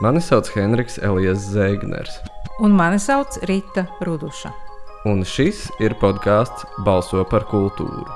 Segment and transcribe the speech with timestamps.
[0.00, 2.20] Mani sauc Henriks Elijas Zēgners.
[2.62, 4.52] Un mani sauc Rīta Ruduša.
[5.10, 8.06] Un šis ir podkāsts Balso par kultūru.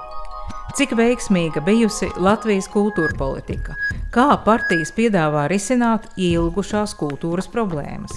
[0.78, 3.74] Cik veiksmīga bijusi Latvijas kultūra politika?
[4.14, 8.14] Kā partijas piedāvā risināt ilgušās kultūras problēmas?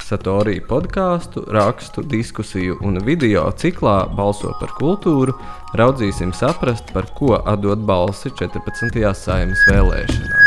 [0.00, 5.36] Satorija podkāstu, rakstu, diskusiju un video ciklā Balso par kultūru
[5.76, 9.04] raudzīsim saprast, par ko atdot balsi 14.
[9.20, 10.41] saimnes vēlēšanās.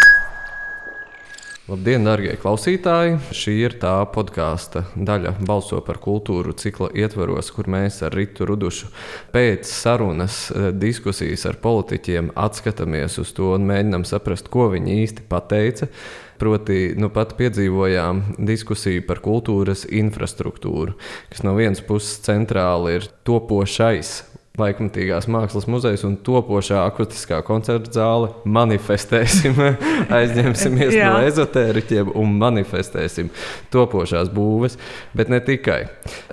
[1.66, 3.16] Labdien, darbie klausītāji!
[3.34, 8.91] Šī ir tā podkāsta daļa, balso par kultūru cikla ietvaros, kur mēs ar Ritu Rudušu
[9.34, 15.26] pēc sarunas, eh, diskusijas ar politiķiem atskatāmies uz to un mēģinām saprast, ko viņi īsti
[15.26, 15.90] pateica.
[16.38, 20.93] Proti, nu pat piedzīvojām diskusiju par kultūras infrastruktūru,
[21.32, 24.21] kas no vienas puses centrāli ir topošais
[24.59, 28.32] laikmatīgās mākslas muzejs un topošā akustiskā koncerta zāle.
[28.48, 29.59] Manifestēsim,
[30.20, 33.32] aizņemsimies no ezotēriķiem un manifestēsim
[33.73, 34.80] topošās būves.
[35.18, 35.82] Bet ne tikai.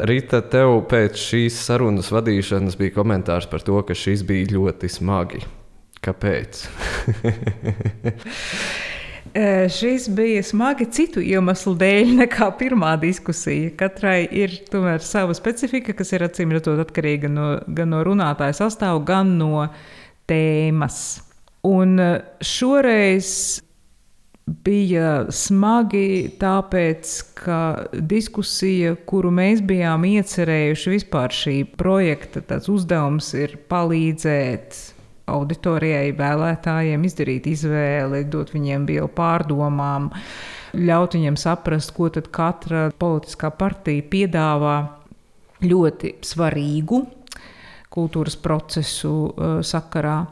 [0.08, 5.44] Rīta, tev pēc šīs sarunas vadīšanas bija komentārs par to, ka šis bija ļoti smagi.
[6.02, 6.62] Kāpēc?
[9.68, 13.70] Šis bija smagi citu iemeslu dēļ nekā pirmā diskusija.
[13.80, 19.00] Katrai ir tomēr sava specifika, kas ir acīm redzot atkarīga no, gan no runātāja sastāvā,
[19.08, 19.66] gan no
[20.28, 20.98] tēmas.
[21.64, 21.96] Un
[22.44, 23.32] šoreiz
[24.66, 27.60] bija smagi, tāpēc, ka
[27.94, 34.82] diskusija, kuru mēs bijām iecerējuši, vispār šī projekta uzdevums ir palīdzēt
[35.32, 40.10] auditorijai, vēlētājiem izdarīt izvēli, dot viņiem vielu pārdomām,
[40.78, 44.76] ļaut viņiem saprast, ko katra politiskā partija piedāvā
[45.62, 47.02] ļoti svarīgu
[47.92, 50.22] kultūras procesu uh, sakarā.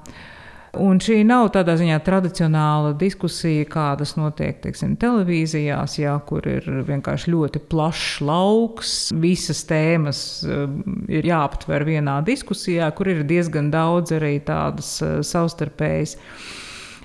[0.79, 7.33] Un šī nav tādā ziņā tradicionāla diskusija, kādas notiek teiksim, televīzijās, jā, kur ir vienkārši
[7.33, 8.93] ļoti plašs lauks.
[9.19, 10.79] Visas tēmas um,
[11.11, 16.15] ir jāaptver vienā diskusijā, kur ir diezgan daudz arī tādas uh, savstarpējas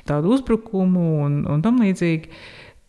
[0.05, 2.29] tādu uzbrukumu un, un tam līdzīgi.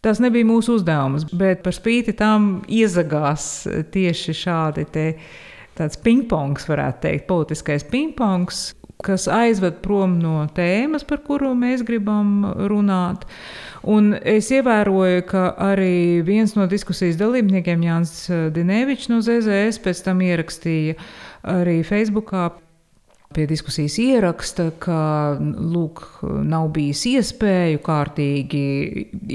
[0.04, 3.64] Tas nebija mūsu uzdevums, bet par spīti tam iezagās
[3.96, 4.84] tieši šādi
[5.76, 8.68] tāds pingpongs, varētu teikt, politiskais pingpongs,
[9.06, 13.26] kas aizved prom no tēmas, par kuru mēs gribam runāt.
[13.86, 20.24] Un es ievēroju, ka arī viens no diskusijas dalībniekiem, Jānis Dinevičs no ZZS, pēc tam
[20.26, 20.96] ierakstīja
[21.46, 22.48] arī Facebookā
[23.34, 26.02] pie diskusijas ieraksta, ka lūk,
[26.46, 28.62] nav bijis iespēju kārtīgi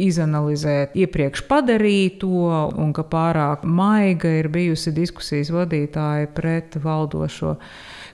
[0.07, 2.47] izanalizēt iepriekš padarīto,
[2.81, 7.57] un ka pārāk maiga ir bijusi diskusijas vadītāja pret valdošo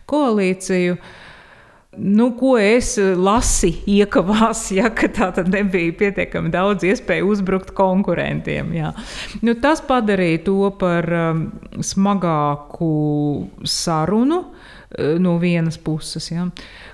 [0.10, 0.98] koalīciju.
[1.98, 8.74] Nu, ko es lasu, iekavās, ja tā tad nebija pietiekami daudz iespēju uzbrukt konkurentiem.
[8.78, 8.94] Jā.
[9.42, 11.48] Nu, tas padarīja to par um,
[11.82, 12.94] smagāku
[13.66, 14.46] sarunu.
[14.92, 16.32] Eh, no vienas puses.
[16.32, 16.48] Ja.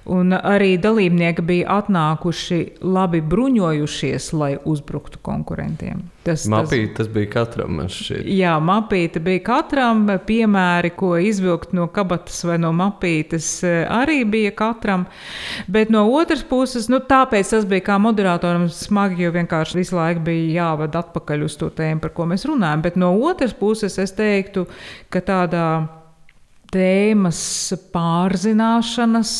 [0.06, 6.02] Un arī dalībnieki bija atnākuši labi bruņojušies, lai uzbruktu konkurentiem.
[6.28, 7.80] Tas, mapīte, tas, tas bija katram.
[8.28, 10.03] Jā, mapīte bija katram.
[10.28, 15.08] Piemēri, ko izvilkt no kabatas vai no mapītes, eh, arī bija katram.
[15.72, 20.28] Bet no otras puses, nu, tāpēc tas bija kā moderatoram smagi, jo vienkārši visu laiku
[20.28, 22.84] bija jāved atpakaļ uz to tēmu, par ko mēs runājam.
[22.84, 24.68] Bet no otras puses, es teiktu,
[25.08, 25.68] ka tādā
[26.74, 29.38] tēmas pārzināšanas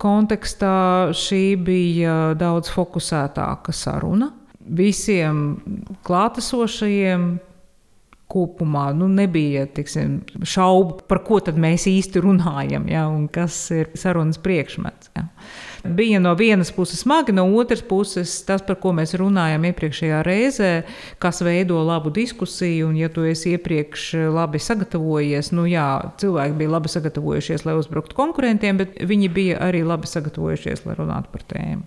[0.00, 4.30] kontekstā šī bija daudz fokusētāka saruna.
[4.66, 5.60] Visiem
[6.06, 7.28] klātesošajiem
[8.26, 14.40] kopumā nu, nebija tiksim, šaubu, par ko mēs īsti runājam, ja, un kas ir sarunas
[14.42, 15.12] priekšmets.
[15.14, 15.28] Ja
[15.86, 20.70] bija no vienas puses smagi, no otras puses tas, par ko mēs runājām iepriekšējā reizē,
[21.22, 22.90] kas veido labu diskusiju.
[22.90, 25.88] Un, ja tu esi iepriekš labi sagatavojies, nu jā,
[26.22, 31.32] cilvēki bija labi sagatavojušies, lai uzbruktu konkurentiem, bet viņi bija arī labi sagatavojušies, lai runātu
[31.34, 31.86] par tēmu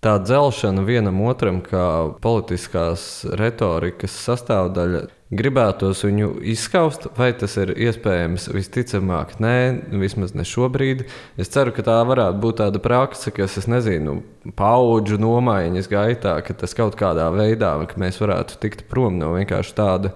[0.00, 1.86] tā dzelšana vienam otram, kā
[2.24, 8.48] politiskās retorikas sastāvdaļa, gribētos viņu izskaust, vai tas ir iespējams?
[8.54, 9.54] Visticamāk, nē,
[10.02, 11.06] vismaz ne šobrīd.
[11.40, 14.20] Es ceru, ka tā varētu būt tāda praksa, kas, es nezinu,
[14.58, 19.76] paudžu nomaiņas gaitā, ka tas kaut kādā veidā, ka mēs varētu tikt prom no vienkārši
[19.78, 20.14] tāda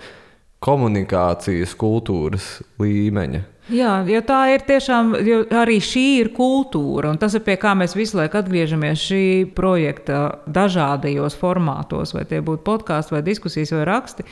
[0.64, 3.44] komunikācijas kultūras līmeņa.
[3.72, 5.14] Jā, jo tā ir tiešām,
[5.56, 9.24] arī šī ir kultūra, un tas ir pie kā mēs visu laiku atgriežamies šī
[9.56, 14.28] projekta dažādajos formātos, vai tie būtu podkāsti, vai diskusijas, vai raksti.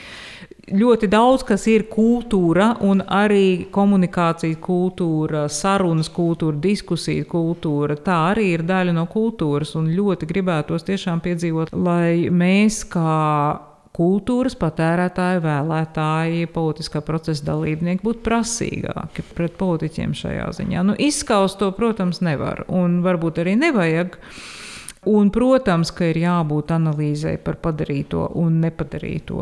[0.77, 7.97] Ļoti daudz kas ir kultūra, un arī komunikācija kultūra, sarunas kultūra, diskusija kultūra.
[7.97, 14.57] Tā arī ir daļa no kultūras, un ļoti gribētos tiešām piedzīvot, lai mēs kā kultūras
[14.57, 20.85] patērētāji, vēlētāji, politiskā procesa dalībnieki būtu prasīgāki pret politiķiem šajā ziņā.
[20.89, 24.17] Nu, izskaust to, protams, nevar, un varbūt arī nevajag.
[25.13, 29.41] Un, protams, ka ir jābūt analīzei par padarīto un nepadarīto.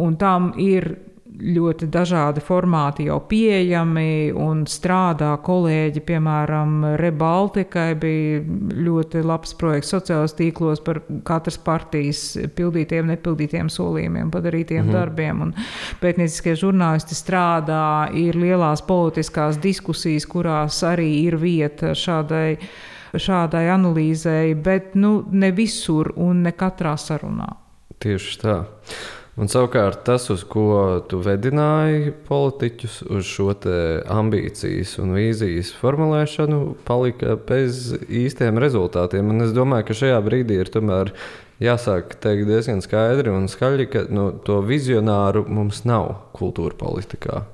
[0.00, 0.88] Un tam ir
[1.36, 6.02] ļoti dažādi formāti jau pieejami un strādā kolēģi.
[6.06, 8.40] Piemēram, Rebaltikai bija
[8.86, 12.22] ļoti labs projekts sociālajos tīklos par katras partijas
[12.56, 14.96] pildītiem, nepildītiem solījumiem, padarītiem mhm.
[14.96, 15.44] darbiem.
[15.48, 15.54] Un
[16.02, 17.84] pētnieciskie žurnālisti strādā,
[18.16, 22.58] ir lielās politiskās diskusijas, kurās arī ir vieta šādai.
[23.16, 27.46] Šādai analīzei, bet nu, ne visur un ne katrā sarunā.
[28.02, 28.56] Tieši tā.
[29.36, 37.34] Un savukārt tas, uz ko tu vedināji politiķus, uz šo ambīcijas un vīzijas formulēšanu, palika
[37.36, 39.28] bez īstiem rezultātiem.
[39.34, 41.12] Un es domāju, ka šajā brīdī ir tomēr
[41.60, 47.44] jāsāk teikt diezgan skaidri un skaļi, ka nu, to vizionāru mums nav kultūra politikā.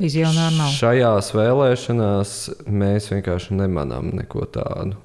[0.00, 0.72] Vizionāru nav.
[0.80, 2.36] Šajās vēlēšanās
[2.72, 4.96] mēs vienkārši nemanām neko tādu.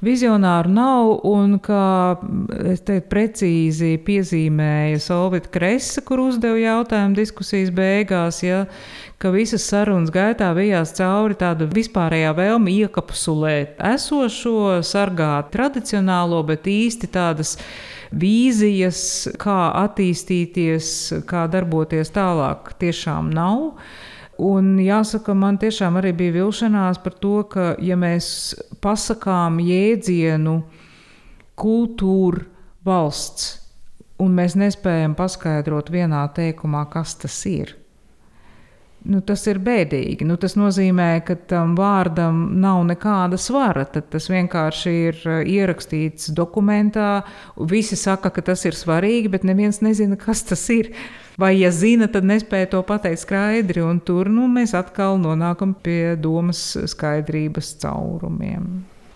[0.00, 2.16] Vizionāru nav, un kā
[2.88, 8.62] te precīzi piezīmēju Solvita Kresa, kur uzdeva jautājumu diskusijas beigās, ja,
[9.20, 17.10] ka visas sarunas gaitā bijās cauri tādu vispārējā vēlmi iekapsulēt esošo, sargāt tradicionālo, bet īsti
[17.12, 17.58] tādas
[18.08, 19.02] vīzijas,
[19.42, 20.94] kā attīstīties,
[21.28, 23.74] kā darboties tālāk, tiešām nav.
[24.40, 28.30] Un jāsaka, man tiešām arī bija vilšanās par to, ka, ja mēs
[28.80, 30.54] pasakām jēdzienu
[31.60, 32.46] kultūra
[32.86, 33.50] valsts,
[34.20, 37.74] un mēs nespējam paskaidrot vienā teikumā, kas tas ir,
[39.04, 40.24] nu, tas ir bēdīgi.
[40.28, 43.84] Nu, tas nozīmē, ka tam vārdam nav nekāda svara.
[43.88, 47.26] Tad tas vienkārši ir uh, ierakstīts dokumentā.
[47.70, 50.94] Visi saka, ka tas ir svarīgi, bet neviens nezina, kas tas ir.
[51.40, 56.60] Vai, ja zina, tad nespēja to pateikt skaidri, tur nu, mēs atkal nonākam pie domas
[56.92, 58.66] skaidrības caurumiem.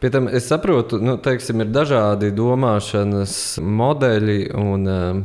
[0.01, 1.19] Pie tam es saprotu, ka nu,
[1.65, 5.23] ir dažādi domāšanas modeļi un um,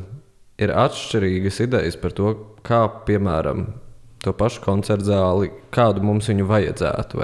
[0.60, 2.34] ir atšķirīgas idejas par to,
[2.68, 3.69] kā piemēram
[4.24, 7.24] to pašu koncertu zāli, kādu mums viņu vajadzētu.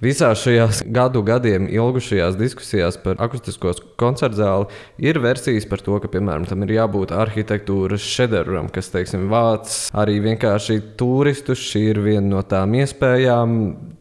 [0.00, 6.08] Visās šajās gadu gadiem ilgušajās diskusijās par akustisko koncertu zāli ir versijas par to, ka,
[6.08, 11.60] piemēram, tam ir jābūt arhitektūras šedevram, kas, teiksim, vāc arī vienkārši turistus.
[11.60, 13.58] Šī ir viena no tām iespējām,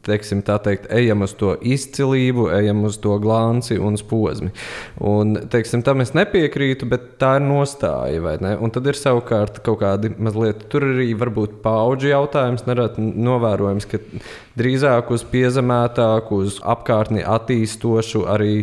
[0.07, 4.53] teiksim, tā teikt, ejam uz to izcilību, ejam uz to glanci un posmu.
[5.03, 8.55] Un, teiksim, tam es nepiekrītu, bet tā ir nostāja, vai ne?
[8.55, 13.99] Un tad ir savukārt kaut kādi mazliet, tur arī varbūt paudžu jautājums, nereti novērojams, ka
[14.59, 18.53] drīzāk uz piezemētāku, uz apkārtni attīstošu arī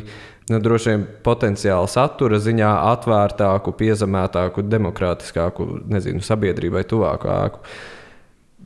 [0.51, 7.63] nu, droši vien potenciāli satura ziņā atvērtāku, piezemētāku, demokrātiskāku, nezinu, sabiedrībai tuvāku ēku.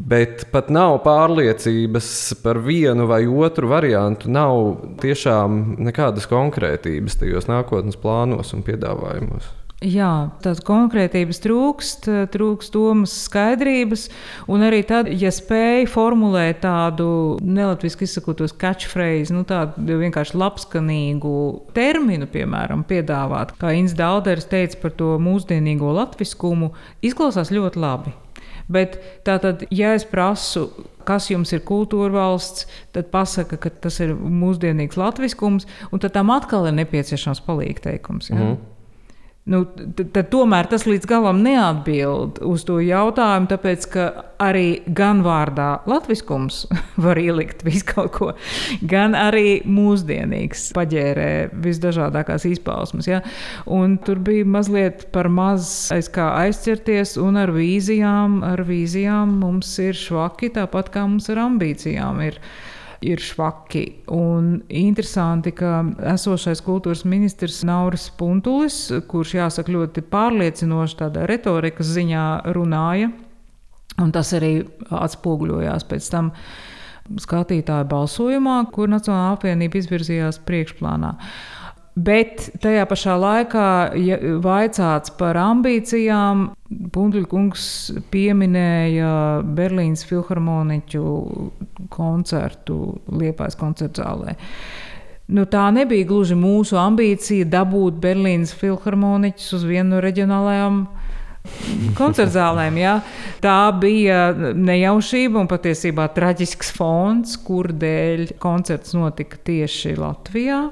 [0.01, 2.07] Bet pat nav pārliecības
[2.41, 4.31] par vienu vai otru variantu.
[4.33, 4.61] Nav
[5.03, 9.51] tiešām nekādas konkrētības tajos nākotnes plānos un piedāvājumos.
[9.81, 12.05] Jā, tādas konkrētības trūkst,
[12.35, 14.11] trūkst domas skaidrības,
[14.53, 21.33] un arī tad, ja spēj formulēt tādu nelatviski izsakotos catchphrase, nu tādu vienkārši labskanīgu
[21.73, 28.13] terminu, piemēram, piedāvāt, kā Inns Dalders teica par to mūsdienīgo latviskumu, izklausās ļoti labi.
[28.71, 30.67] Bet tātad, ja es prasu,
[31.09, 36.35] kas jums ir kultūra valsts, tad pasaka, ka tas ir mūsdienīgs latviskums, un tad tam
[36.37, 38.29] atkal ir nepieciešams palīgteikums.
[38.29, 38.43] Ja?
[38.45, 38.61] Mm.
[39.51, 39.65] Nu,
[39.99, 44.05] tad tomēr tas līdz galam neatbild uz to jautājumu, tāpēc ka
[44.41, 46.63] arī gan vārdā latviskums
[47.05, 48.29] var ielikt visu kaut ko,
[48.87, 51.31] gan arī mūsdienīgs paģērē
[51.67, 53.11] visdažādākās izpausmes.
[53.11, 53.25] Ja?
[53.67, 59.73] Un tur bija mazliet par maz aiz kā aizķerties, un ar vīzijām, ar vīzijām mums
[59.83, 62.39] ir švaki, tāpat kā mums ar ambīcijām ir
[63.01, 63.85] ir švaki.
[64.13, 65.81] Un interesanti, ka
[66.13, 72.27] esošais kultūras ministrs Nauris Puntulis, kurš jāsaka ļoti pārliecinoši tādā retorikas ziņā
[72.57, 73.11] runāja,
[74.01, 76.35] un tas arī atspoguļojās pēc tam
[77.21, 81.17] skatītāju balsojumā, kur Nacionāla apvienība izvirzījās priekšplānā.
[82.01, 83.67] Bet tajā pašā laikā,
[83.99, 86.51] ja vaicāts par ambīcijām,
[86.95, 87.65] Punkuļkungs
[88.13, 89.11] pieminēja
[89.59, 91.03] Berlīnas filharmoniķu
[91.91, 92.77] koncertu
[93.11, 94.37] Liepājas koncertu zālē.
[95.35, 100.81] Nu, tā nebija gluži mūsu ambīcija dabūt Berlīnas filharmoniķus uz vienu no reģionālajām
[101.99, 102.79] koncertzālēm.
[102.81, 102.97] Ja?
[103.43, 110.69] Tā bija nejaušība un patiesībā traģisks fons, kur dēļ koncerts notika tieši Latvijā.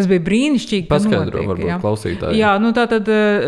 [0.00, 0.86] Tas bija brīnišķīgi.
[0.88, 1.76] ka Paskaidro, notika, varbūt jā.
[1.82, 2.38] klausītājiem.
[2.40, 3.46] Jā, nu tā tad eh,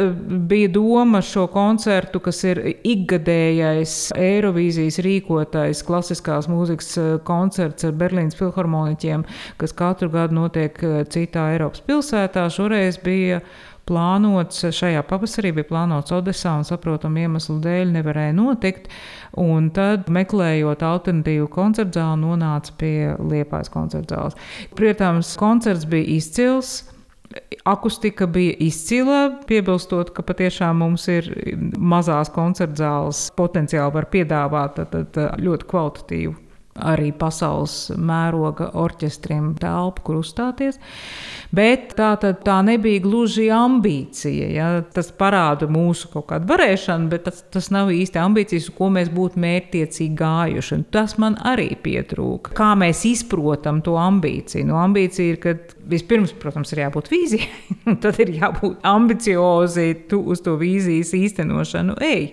[0.52, 8.36] bija doma šo koncertu, kas ir ikgadējais Eirovīzijas rīkotais klasiskās mūzikas eh, koncerts ar Berlīnas
[8.38, 9.24] filharmoniķiem,
[9.62, 12.46] kas katru gadu notiek eh, citā Eiropas pilsētā.
[12.52, 13.40] Šoreiz bija
[13.88, 18.88] plānots šajā pavasarī, bija plānots Odesā un saprotamu iemeslu dēļ nevarēja notikt.
[19.40, 24.40] Un tad, meklējot alternatīvu koncertu zāli, nonāca pie Liepājas koncerta zāles.
[24.78, 26.82] Protams, koncerts bija izcils.
[27.64, 31.30] Akustika bija izcila, piebilstot, ka patiešām mums ir
[31.80, 36.41] mazās koncerta zāles potenciāli var piedāvāt tad, tad, ļoti kvalitatīvu
[36.80, 40.78] arī pasaules mēroga orķestriem telpu, kur uzstāties.
[41.52, 44.48] Bet tā, tad, tā nebija gluži ambīcija.
[44.54, 44.68] Ja?
[44.94, 49.42] Tas parāda mūsu kaut kādu varēšanu, bet tas, tas nav īsti ambīcijas, ko mēs būtu
[49.44, 50.74] mērķtiecīgi gājuši.
[50.78, 52.56] Un tas man arī pietrūka.
[52.56, 54.64] Kā mēs izprotam to ambīciju?
[54.72, 55.56] No ambīcija ir, ka
[55.92, 57.52] vispirms, protams, ir jābūt vīzijai,
[57.90, 62.00] un tad ir jābūt ambiciozi tu uz to vīzijas īstenošanu.
[62.00, 62.30] Ej!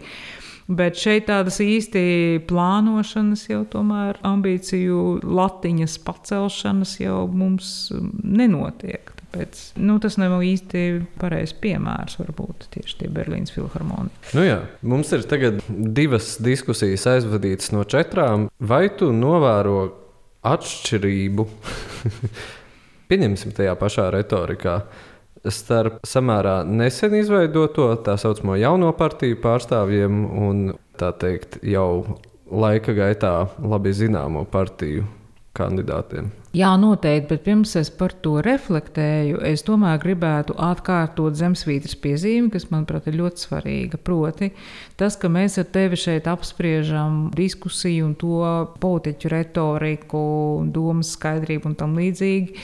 [0.70, 9.10] Bet šeit tādas īsti plānošanas, jau tomēr ambīciju latiņas pacelšanas jau mums um, nenotiek.
[9.20, 10.84] Tāpēc nu, tas nav īsti
[11.22, 14.14] pareizs piemērs, varbūt tieši tie Berlīnas filharmonija.
[14.38, 18.48] Nu jā, mums ir tagad divas diskusijas aizvadītas no četrām.
[18.62, 19.84] Vai tu novēro
[20.46, 21.50] atšķirību?
[23.10, 24.84] Pieņemsim tajā pašā retorikā
[25.48, 30.65] starp samērā nesen izveidoto tā saucamo jauno partiju pārstāvjiem un
[31.00, 32.19] tā teikt jau
[32.50, 35.05] laika gaitā labi zināmo partiju
[35.60, 36.29] kandidātiem.
[36.55, 42.65] Jā, noteikti, bet pirms es par to reflektēju, es tomēr gribētu atkārtot zemesvītras piezīmi, kas,
[42.72, 44.00] manuprāt, ir ļoti svarīga.
[44.01, 44.50] Proti,
[44.98, 48.39] tas, ka mēs ar tevi šeit apspriežam diskusiju un to
[48.81, 50.24] politiķu retoriku,
[50.74, 52.58] domas skaidrību un tam līdzīgi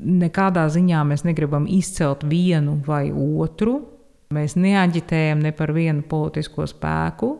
[0.00, 3.80] nekādā ziņā mēs negribam izcelt vienu vai otru.
[4.34, 7.30] Mēs neaģitējam ne par vienu politisko spēku.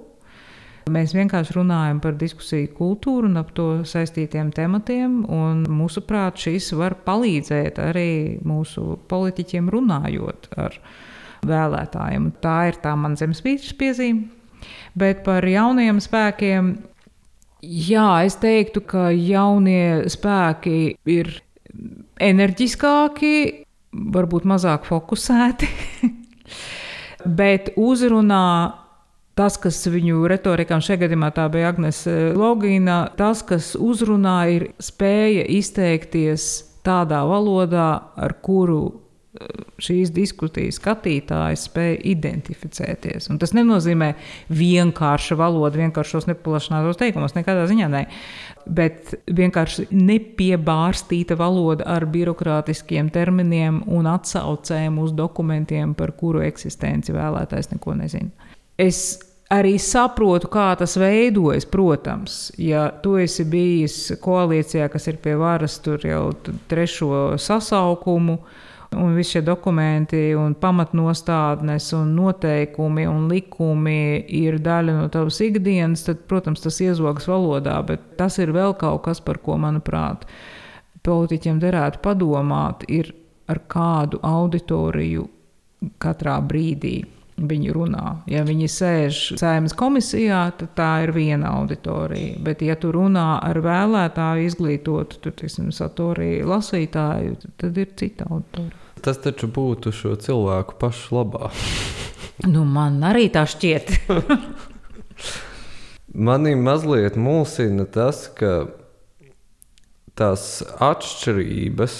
[0.90, 5.20] Mēs vienkārši runājam par diskusiju kultūru un ap to saistītiem tematiem.
[5.70, 8.10] Mūsuprāt, šis var palīdzēt arī
[8.46, 10.78] mūsu politiķiem runājot ar
[11.46, 12.30] vēlētājiem.
[12.42, 14.26] Tā ir tā man zemesvītras piezīme.
[14.98, 16.72] Bet par jauniem spēkiem,
[17.62, 21.30] jā, es teiktu, ka jaunie spēki ir
[22.20, 23.34] enerģiskāki,
[23.90, 25.68] varbūt mazāk fokusēti,
[27.40, 28.46] bet uzrunā
[29.38, 32.04] tas, kas viņu retorikā, un šajā gadījumā tā bija Agnēs
[32.36, 36.50] Logīna, tas, kas uzrunā, ir spēja izteikties
[36.86, 38.82] tādā valodā, ar kuru
[39.80, 43.30] šīs diskusijas skatītājs spēja identificēties.
[43.32, 44.12] Un tas nenozīmē
[44.52, 48.04] vienkārša valoda, vienkāršos neplašinātos teikumos, nekādā ziņā ne.
[48.68, 57.72] Bet vienkārši nepiebārstīta valoda ar birokrātiskiem terminiem un atsaucēm uz dokumentiem, par kuru eksistenci vēlētājs
[57.72, 58.52] neko nezina.
[58.80, 59.18] Es
[59.50, 61.66] arī saprotu, kā tas veidojas.
[61.70, 66.24] Protams, ja tu esi bijis koalīcijā, kas ir pie varas jau
[66.70, 68.38] trešo sasaukumu,
[68.96, 76.02] Un visi šie dokumenti, un pamatnostādnes, un noteikumi un likumi ir daļa no tavas ikdienas,
[76.08, 80.26] tad, protams, tas iezogas valodā, bet tas ir vēl kaut kas, par ko, manuprāt,
[81.06, 83.12] politiķiem derētu padomāt, ir
[83.50, 85.28] ar kādu auditoriju
[86.02, 86.98] katrā brīdī
[87.48, 88.04] viņi runā.
[88.30, 92.38] Ja viņi sēž saimnes komisijā, tad tā ir viena auditorija.
[92.44, 98.76] Bet, ja tu runā ar vēlētāju, izglītotu, tur, teiksim, satoriju lasītāju, tad ir cita auditorija.
[99.00, 101.52] Tas taču būtu šo cilvēku pašu labā.
[102.52, 103.94] nu, man arī tā šķiet.
[106.10, 108.66] Manī mazliet mulsina tas, ka
[110.18, 111.94] tās atšķirības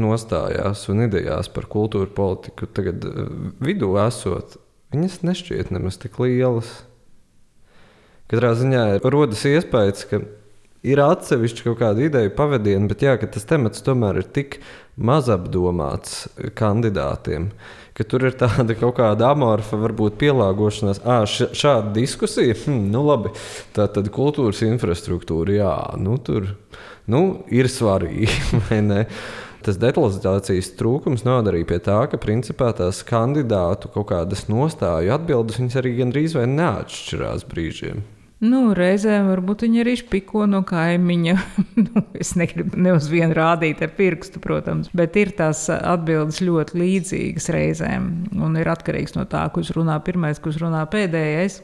[0.00, 3.30] nostājās un idejās par kultūru politiku tagad eh,
[3.62, 4.56] vidū esot,
[4.94, 6.70] viņas nešķiet nemaz tik lielas.
[8.30, 10.22] Katrā ziņā rodas iespējas, ka
[10.86, 14.60] ir atsevišķi kaut kāda ideja pavadiena, bet jā, tas temats tomēr ir tik
[15.00, 16.26] mazapdomāts
[16.58, 17.50] kandidātiem.
[18.00, 21.02] Tur ir tāda kaut kāda amorfa, varbūt pielāgošanās.
[21.04, 23.34] À, šāda diskusija, hm, nu labi,
[23.76, 26.48] tā tad kultūras infrastruktūra, jā, nu tur
[27.12, 28.30] nu, ir svarīgi,
[28.70, 29.02] vai ne?
[29.60, 35.98] Tas detalizācijas trūkums arī pie tā, ka principā tās kandidātu kaut kādas nostāju atbildes arī
[35.98, 38.00] gandrīz vai neatšķirās brīžiem.
[38.40, 41.34] Nu, reizēm varbūt viņi arī spiko no kaimiņa.
[41.84, 46.80] nu, es negribu ne uz vienu rādīt ar pirkstu, protams, bet ir tās atbildes ļoti
[46.80, 48.06] līdzīgas reizēm.
[48.40, 51.60] Un ir atkarīgs no tā, kurš runā pirmais, kurš runā pēdējais.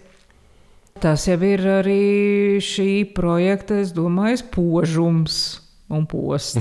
[1.01, 5.41] Tas jau ir arī šī projekta, es domāju, požums.
[5.89, 6.59] Un post.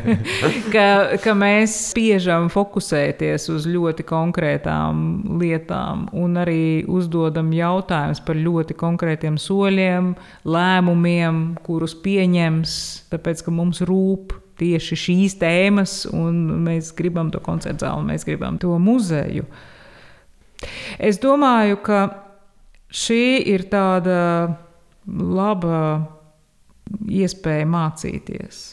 [0.74, 0.86] ka,
[1.20, 5.02] ka mēs spiežam fokusēties uz ļoti konkrētām
[5.40, 10.14] lietām un arī uzdodam jautājumus par ļoti konkrētiem soļiem,
[10.48, 12.74] lēmumiem, kurus pieņems,
[13.12, 18.56] tāpēc ka mums rūp tieši šīs tēmas, un mēs gribam to koncertu zāli, mēs gribam
[18.60, 19.44] to muzeju.
[20.96, 22.00] Es domāju, ka
[22.88, 24.56] šī ir tāda
[25.04, 26.15] laba
[27.06, 28.64] iespēja mācīties.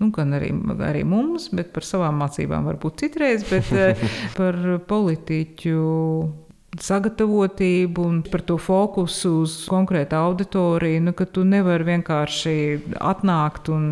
[0.00, 0.48] Nu, gan arī,
[0.82, 4.00] arī mums, bet par savām mācībām varbūt citreiz, bet eh,
[4.38, 4.58] par
[4.88, 5.84] politiķu
[6.82, 12.56] sagatavotību un par to fokusu uz konkrētu auditoriju, nu, ka tu nevari vienkārši
[12.98, 13.86] atnākt un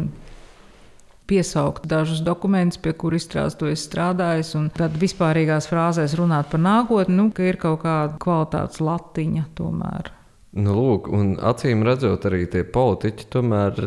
[1.31, 6.61] piesaukt dažus dokumentus, pie kuriem izstrādes tu esi strādājis, un tad vispārīgās frāzēs runāt par
[6.67, 10.11] nākotni, nu, ka ir kaut kāda kvalitātes latiņa tomēr.
[10.53, 13.79] Nu, lūk, un acīm redzot, arī tie politiķi tomēr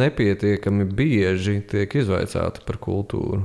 [0.00, 3.42] nepietiekami bieži tiek izvaicāti par kultūru.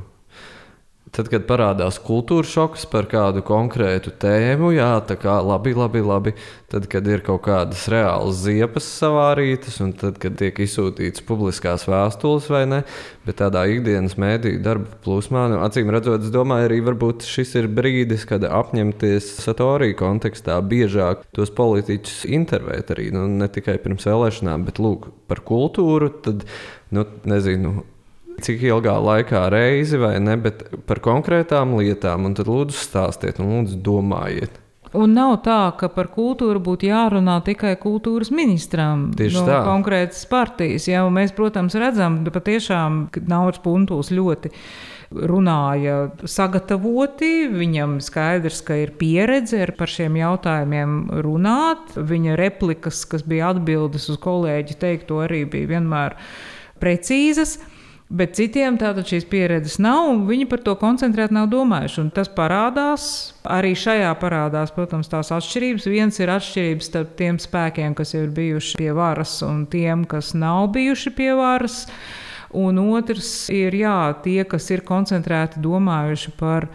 [1.16, 6.34] Tad, kad parādās kultūras šoks par kādu konkrētu tēmu, jā, tā kā labi, labi, labi.
[6.68, 12.50] Tad, kad ir kaut kādas reālas ziepas savārītas, un tad, kad tiek izsūtīts publiskās vēstules
[12.52, 12.82] vai ne,
[13.24, 17.72] bet tādā ikdienas mēdīju darba plūsmā, nu, acīm redzot, es domāju, arī varbūt šis ir
[17.72, 24.68] brīdis, kad apņemties satoriju kontekstā biežāk tos politiķus intervēt arī, nu, ne tikai pirms vēlēšanām,
[24.68, 26.44] bet lūk, par kultūru, tad,
[26.92, 27.86] nu, nezinu
[28.44, 32.28] cik ilgā laikā reizi vai ne, bet par konkrētām lietām.
[32.28, 34.62] Un tad lūdzu stāstiet, un lūdzu domājiet.
[34.96, 39.60] Un nav tā, ka par kultūru būtu jārunā tikai kultūras ministram Tieši no tā.
[39.66, 40.88] konkrētas partijas.
[40.88, 44.54] Ja, mēs, protams, redzam, ka patiešām Nauris Puntos ļoti
[45.12, 47.50] runāja sagatavoti.
[47.52, 51.98] Viņam skaidrs, ka ir pieredze par šiem jautājumiem runāt.
[52.00, 56.16] Viņa replikas, kas bija atbildes uz kolēģi teikto, arī bija vienmēr
[56.80, 57.58] precīzas.
[58.06, 62.04] Bet citiem tātad šīs pieredzes nav, un viņi par to koncentrēti nav domājuši.
[62.04, 63.08] Un tas parādās,
[63.50, 65.88] arī šajā parādās, protams, tās atšķirības.
[65.90, 70.70] Viens ir atšķirības starp tiem spēkiem, kas ir bijuši pie varas, un tiem, kas nav
[70.78, 71.88] bijuši pie varas.
[72.56, 76.70] Un otrs ir jā, tie, kas ir koncentrēti domājuši par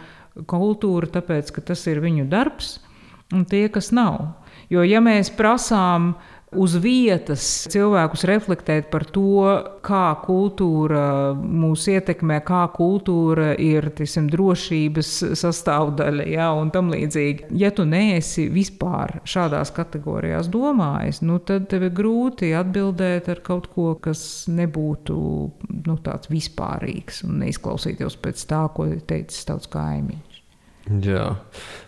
[0.51, 2.75] kultūru, tāpēc ka tas ir viņu darbs,
[3.31, 4.33] un tie, kas nav.
[4.71, 6.11] Jo ja mēs prasām,
[6.51, 9.43] uz vietas cilvēkus reflektēt par to,
[9.85, 17.51] kā kultūra mūs ietekmē, kā kultūra ir tisim, drošības sastāvdaļa ja, un tam līdzīgi.
[17.61, 23.69] Ja tu neesi vispār šādās kategorijās domājis, nu, tad tev ir grūti atbildēt ar kaut
[23.71, 25.15] ko, kas nebūtu
[25.87, 30.43] nu, tāds vispārīgs un neizklausīties pēc tā, ko teicis tavs kaimiņš.
[31.05, 31.29] Jā.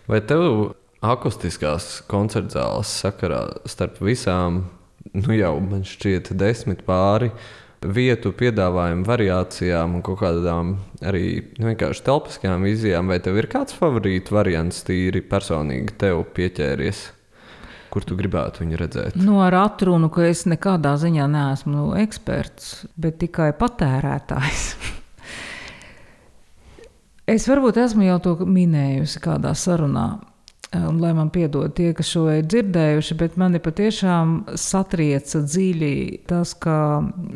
[0.08, 0.72] Vai tev
[1.04, 4.64] akustiskās koncerta zāles sakarā starp visām,
[5.12, 7.30] nu jau man šķiet, desmit pāri
[7.84, 14.32] vietu piedāvājumu variācijām un kaut kādām arī vienkārši telpiskajām vizijām, vai tev ir kāds favorīts
[14.32, 17.04] variants, tīri personīgi tev pieķēries?
[17.92, 19.16] Kur tu gribētu viņu redzēt?
[19.20, 24.64] Nu, ar atrunu, ka es nekādā ziņā neesmu eksperts, bet tikai patērētājs.
[27.36, 30.08] es varbūt esmu jau to minējusi kādā sarunā.
[30.74, 35.94] Un, lai man piedod tie, kas šo ir dzirdējuši, bet mani patiešām satrieca dziļi
[36.26, 36.78] tas, ka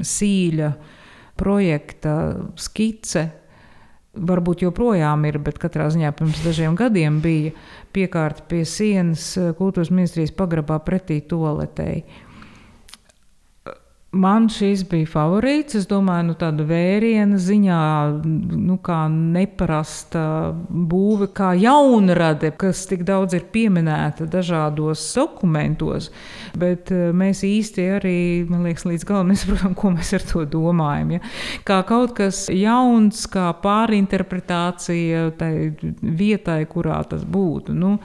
[0.02, 0.72] sīļa
[1.38, 2.14] projekta
[2.58, 3.28] skice
[4.18, 7.52] varbūt joprojām ir, bet katrā ziņā pirms dažiem gadiem bija
[7.94, 12.02] piekārta pie sienas kultūras ministrijas pagrabā pretī toaletei.
[14.16, 15.76] Man šis bija favorīts.
[15.76, 17.80] Es domāju, nu, tāda vēriena ziņā,
[18.24, 20.22] nu, kā neparasta
[20.64, 26.08] būve, kā jaunrade, kas tik daudz ir pieminēta dažādos dokumentos.
[26.56, 31.18] Bet eh, mēs īsti arī, man liekas, līdz galam nesaprotam, ko mēs ar to domājam.
[31.18, 31.22] Ja?
[31.68, 35.52] Kā kaut kas jauns, kā pārinterpretācija tai
[36.00, 37.76] vietai, kurā tas būtu.
[37.76, 37.98] Nu,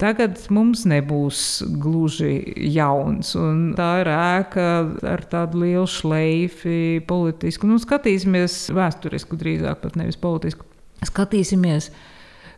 [0.00, 1.40] Tagad mums nebūs
[1.82, 2.38] gluži
[2.72, 4.68] jauns, un tā ir ēka
[5.10, 6.72] ar tādu lielu šleifu,
[7.08, 7.68] politisku.
[7.68, 10.64] Nu, skatīsimies vēsturisku, drīzāk pat nevis politisku.
[11.04, 11.90] Skatīsimies,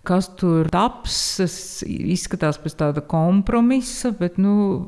[0.07, 1.19] kas tur taps.
[1.39, 1.55] Tas
[1.87, 4.83] izskatās pēc tāda kompromisa, bet nu,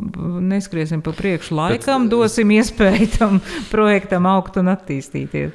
[0.45, 3.39] neskriesim pa priekšu laikam, bet, dosim iespēju tam
[3.73, 5.55] projektam augt un attīstīties.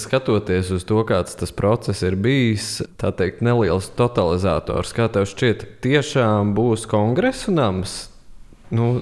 [0.00, 5.66] Skatoties uz to, kāds tas process ir bijis, tā teikt, neliels totalizators, kā tev šķiet,
[5.86, 7.98] tiešām būs kongresa nams?
[8.74, 9.00] Nu,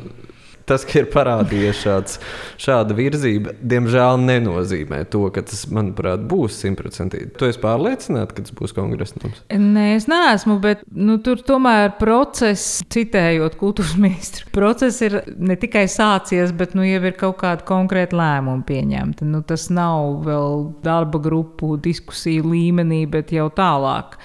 [0.69, 2.19] tas, ka ir parādījies šāds,
[2.61, 7.33] šāda virzība, diemžēl nenozīmē to, ka tas, manuprāt, būs simtprocentīgi.
[7.39, 9.43] Tu esi pārliecināts, ka tas būs kongresnams?
[9.51, 15.87] Nē, es neesmu, bet nu, tur tomēr process, citējot kultūras ministru, process ir ne tikai
[15.91, 19.29] sācies, bet nu, jau ir kaut kāda konkrēta lēmuma pieņemta.
[19.29, 24.19] Nu, tas nav vēl darba grupu diskusiju līmenī, bet jau tālāk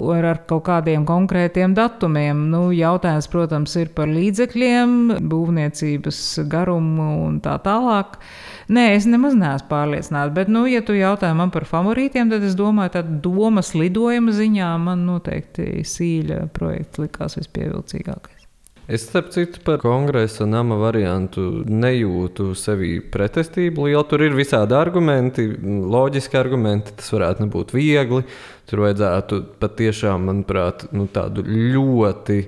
[0.00, 2.46] ar, ar kaut kādiem konkrētiem datumiem.
[2.52, 4.96] Nu, jautājums, protams, ir par līdzekļiem,
[5.32, 8.18] būvniecības garumu un tā tālāk.
[8.72, 12.56] Nē, es nemaz neesmu pārliecināta, bet, nu, ja tu jautā man par favorītiem, tad es
[12.58, 18.42] domāju, ka domas lidojuma ziņā man noteikti sīļa projekts likās vispievilcīgākais.
[18.88, 23.86] Es, starp citu, par kongresa nama variantu nejūtu sevī pretestību.
[23.86, 25.46] Liela tur ir visādi argumenti,
[25.94, 26.96] loģiski argumenti.
[26.98, 28.24] Tas varētu nebūt viegli.
[28.72, 32.38] Tur vajadzētu patiešām, manuprāt, nu, tādu ļoti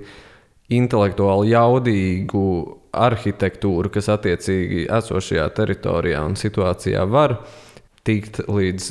[0.73, 2.45] intelektuāli jaudīgu
[2.97, 7.37] arhitektūru, kas attiecīgi esošajā teritorijā un situācijā var
[8.09, 8.89] tikt līdz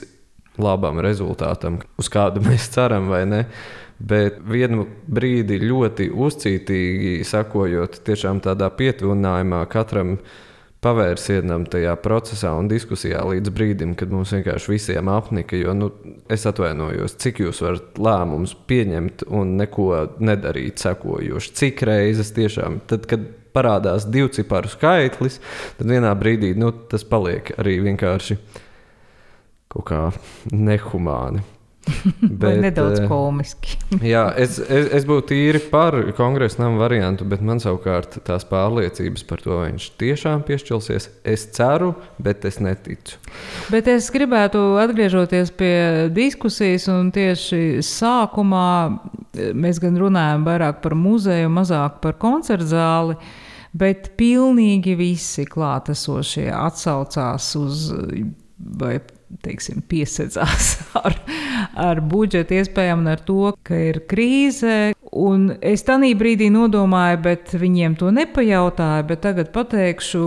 [0.62, 3.42] labam rezultātam, uz kādu mēs ceram vai ne.
[4.04, 10.18] Bet vienu brīdi ļoti uzcītīgi sakojot, tiešām tādā pietuvinājumā katram
[10.84, 15.58] pavērsienam tajā procesā un diskusijā līdz brīdim, kad mums vienkārši visiem apnika.
[15.60, 15.90] Jo nu,
[16.32, 19.88] es atvainojos, cik jūs varat lēmumus pieņemt un neko
[20.24, 21.56] nedarīt sekojoši.
[21.62, 25.40] Cik reizes tiešām, tad, kad parādās divu ciparu skaitlis,
[25.78, 28.40] tad vienā brīdī nu, tas paliek arī vienkārši
[29.74, 30.06] kaut kā
[30.54, 31.44] nehumāni.
[32.42, 33.76] Bet, nedaudz eh, komiski.
[34.14, 39.26] jā, es, es, es būtu īri par kongresa nama variantu, bet man savukārt tās pārliecības
[39.28, 41.94] par to, vai viņš tiešām piešķilsies, es ceru,
[42.24, 43.20] bet es neticu.
[43.74, 45.76] Bet es gribētu atgriežoties pie
[46.16, 53.18] diskusijas, un tieši sākumā eh, mēs gan runājam vairāk par muzeju, mazāk par koncertu zāli.
[53.74, 57.88] Bet pilnīgi visi klātesošie atsaucās uz
[58.80, 59.00] vai
[59.44, 61.16] teiksim, piesedzās ar,
[61.80, 64.94] ar budžeta iespējām un ar to, ka ir krīze.
[65.14, 70.24] Un es tajā brīdī nodomāju, bet viņiem to nepajautāju, bet tagad pateikšu,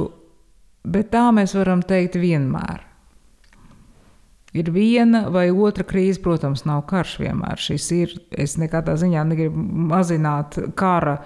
[0.87, 2.85] bet tā mēs varam teikt vienmēr.
[4.57, 7.61] Ir viena vai otra krīze, protams, nav karš vienmēr.
[7.61, 11.19] Šis ir, es nekādā ziņā negribu mazināt kara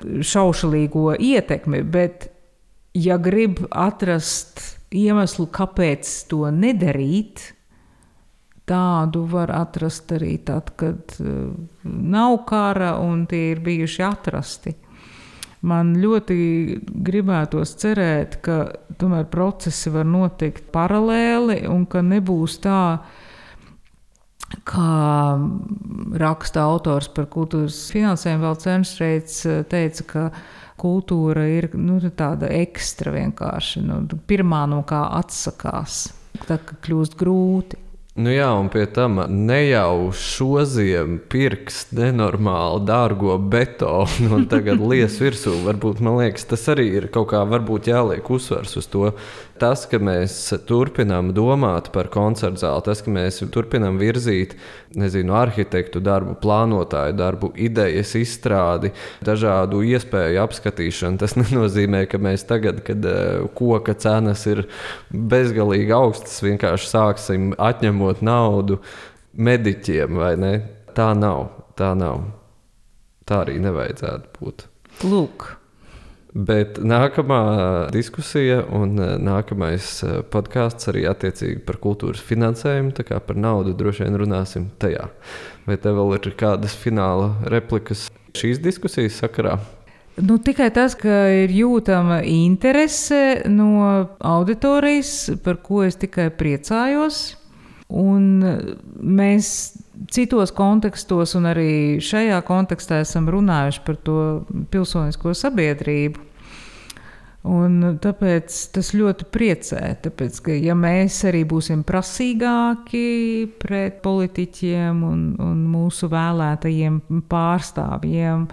[0.00, 2.28] šaušalīgo ietekmi, bet
[2.94, 7.52] ja grib atrast iemeslu, kāpēc to nedarīt,
[8.70, 11.50] tādu var atrast arī tad, kad uh,
[11.84, 14.74] nav kara un tie ir bijuši atrasti.
[15.66, 16.36] Man ļoti
[17.04, 18.62] gribētos cerēt, ka
[19.00, 22.80] tomēr procesi var notikt paralēli un ka nebūs tā,
[24.66, 24.94] kā
[26.18, 30.24] raksta autors par kultūras finansējumu, vēl Cenšreits uh, teica, ka
[30.80, 33.84] kultūra ir nu, tāda ekstra vienkārši.
[33.84, 36.08] Nu, pirmā no kā atsakās,
[36.46, 37.84] tad, kļūst grūti.
[38.20, 45.14] Nu jā, un pie tam ne jau šoziem pirks nenormāli dārgo betonu un tagad lies
[45.22, 45.54] virsū.
[45.64, 47.44] Varbūt man liekas, tas arī ir kaut kā
[47.86, 49.12] jāliek uzsvars uz to
[49.60, 50.36] tas, ka mēs
[50.68, 54.56] turpinām domāt par koncertu zāli, tas, ka mēs turpinām virzīt
[54.98, 58.92] nezinu, arhitektu darbu, plānotāju darbu, idejas izstrādi,
[59.26, 64.64] dažādu iespēju apskatīšanu, tas nenozīmē, ka mēs tagad, kad uh, koka cenas ir
[65.12, 68.80] bezgalīgi augstas, vienkārši sāksim atņemot naudu
[69.36, 70.20] mediķiem?
[70.96, 71.48] Tā nav.
[71.78, 72.26] Tā nav.
[73.28, 74.66] Tā arī nevajadzētu būt.
[75.06, 75.59] Lūk.
[76.30, 83.18] Bet nākamā diskusija un e, nākamais e, podkāsts arī attiecīgi par kultūras finansējumu, tā kā
[83.24, 85.08] par naudu droši vien runāsim tajā.
[85.66, 88.06] Vai tev vēl ir kādas fināla replikas
[88.38, 89.58] šīs diskusijas sakarā?
[90.20, 97.22] Nu, tikai tas, ka ir jūtama interese no auditorijas, par ko es tikai priecājos.
[97.90, 98.38] Un
[99.02, 99.48] mēs
[100.08, 104.18] citos kontekstos, un arī šajā kontekstā esam runājuši par to
[104.72, 106.29] pilsonisko sabiedrību.
[107.48, 109.80] Un tāpēc tas ļoti priecē.
[110.04, 116.98] Tāpēc, ka, ja mēs arī būsim prasīgāki pret politiķiem un, un mūsu vēlētajiem
[117.32, 118.44] pārstāvjiem,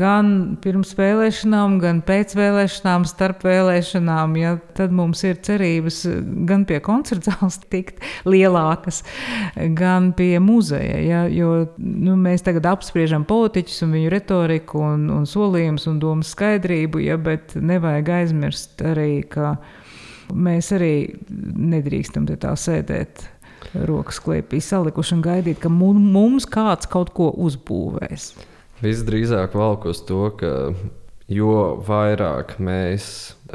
[0.00, 0.32] gan
[0.64, 6.02] pirms vēlēšanām, gan pēc vēlēšanām, starp vēlēšanām, ja, tad mums ir cerības
[6.50, 9.04] gan pie koncertzāles tikt lielākas,
[9.78, 10.98] gan pie muzeja.
[11.04, 16.26] Ja, jo nu, mēs tagad apspriežam politiķus un viņu retoriku un, un solījumus un domu
[16.26, 19.54] skaidrību, ja, bet nevajag aizmirst aizmirst arī, ka
[20.32, 20.96] mēs arī
[21.28, 23.28] nedrīkstam te tā sēdēt
[23.88, 28.32] rokas klēpī salikuši un gaidīt, ka mums kāds kaut ko uzbūvēs.
[28.84, 30.52] Visdrīzāk valk uz to, ka
[31.30, 33.06] jo vairāk mēs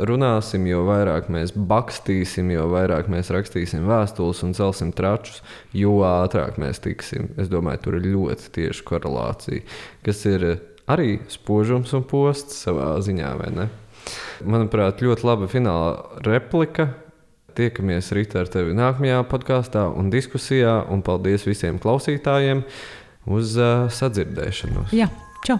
[0.10, 5.44] runāsim, jo vairāk mēs bakstīsim, jo vairāk mēs rakstīsim vēstules un celsim tračus,
[5.76, 7.30] jo ātrāk mēs tiksim.
[7.38, 9.66] Es domāju, tur ir ļoti tieša korelācija,
[10.06, 10.48] kas ir
[10.90, 13.70] arī spožums un posts savā ziņā, vai ne?
[14.46, 16.90] Manuprāt, ļoti laba fināla replika.
[17.58, 22.64] Tiekamies rīt ar tevi nākamajā podkāstā un diskusijā, un paldies visiem klausītājiem
[23.30, 24.94] uz uh, sadzirdēšanos.
[24.96, 25.10] Jā,
[25.48, 25.60] čau!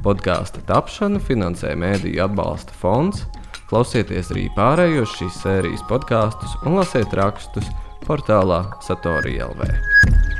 [0.00, 3.26] Podkāstu tapšanu finansē Mēdīļu atbalsta fonds.
[3.70, 7.68] Klausieties arī pārējos šīs sērijas podkāstus un lasiet rakstus
[8.08, 10.39] portālā Satorija LV.